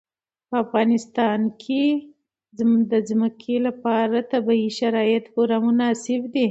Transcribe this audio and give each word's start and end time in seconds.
په 0.49 0.55
افغانستان 0.63 1.39
کې 1.61 1.83
د 2.91 2.93
ځمکه 3.09 3.55
لپاره 3.67 4.17
طبیعي 4.31 4.69
شرایط 4.79 5.23
پوره 5.33 5.57
مناسب 5.67 6.21
دي. 6.33 6.39